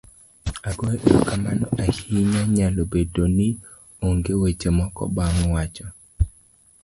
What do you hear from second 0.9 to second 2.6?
erokamano ahinya.